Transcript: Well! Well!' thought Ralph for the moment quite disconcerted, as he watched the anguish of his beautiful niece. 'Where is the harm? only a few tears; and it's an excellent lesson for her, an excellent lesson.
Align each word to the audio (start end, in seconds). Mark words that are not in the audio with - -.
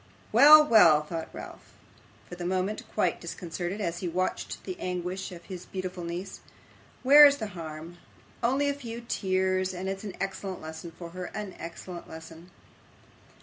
Well! 0.31 0.65
Well!' 0.65 1.03
thought 1.03 1.29
Ralph 1.31 1.73
for 2.27 2.33
the 2.33 2.43
moment 2.43 2.89
quite 2.91 3.21
disconcerted, 3.21 3.79
as 3.79 3.99
he 3.99 4.07
watched 4.07 4.63
the 4.63 4.75
anguish 4.79 5.31
of 5.31 5.43
his 5.43 5.67
beautiful 5.67 6.03
niece. 6.03 6.39
'Where 7.03 7.27
is 7.27 7.37
the 7.37 7.49
harm? 7.53 7.99
only 8.41 8.67
a 8.67 8.73
few 8.73 9.01
tears; 9.01 9.75
and 9.75 9.87
it's 9.87 10.03
an 10.03 10.17
excellent 10.19 10.59
lesson 10.59 10.89
for 10.97 11.11
her, 11.11 11.25
an 11.37 11.53
excellent 11.59 12.09
lesson. 12.09 12.49